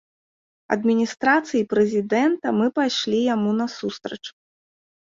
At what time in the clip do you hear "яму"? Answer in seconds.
3.35-3.49